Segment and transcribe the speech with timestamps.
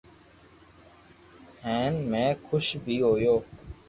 [1.63, 3.35] ھين ۾ خوݾ بي ھويو